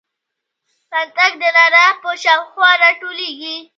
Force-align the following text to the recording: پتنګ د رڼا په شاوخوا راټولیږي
پتنګ 0.89 1.33
د 1.41 1.43
رڼا 1.55 1.87
په 2.01 2.09
شاوخوا 2.23 2.69
راټولیږي 2.83 3.55